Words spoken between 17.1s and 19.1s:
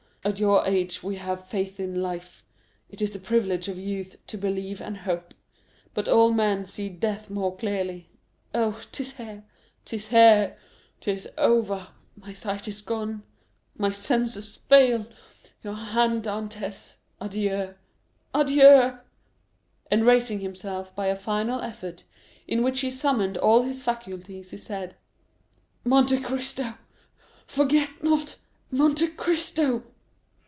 Adieu! adieu!"